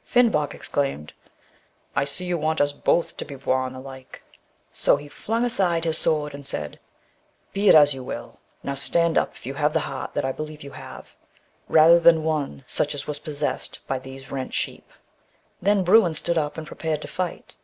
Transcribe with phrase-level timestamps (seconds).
[0.12, 1.12] "Finnbog exclaimed,
[1.54, 1.62] *
[1.94, 4.24] I see, you want us both to be boune alike!'
[4.72, 6.80] so he flung aside his sword and said,
[7.14, 10.24] * Be it as you will; now stand up if you have the heart that
[10.24, 11.14] I believe you have,
[11.68, 15.20] rather than one such as was possessed by these rent sheep.' ORIGIN OF THE WERE
[15.20, 15.58] WOLF MYTH.
[15.58, 17.56] 167" Then Bruin stood up and prepared to fight."